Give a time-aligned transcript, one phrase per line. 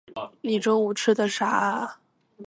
[0.41, 1.99] 你中午吃的啥啊？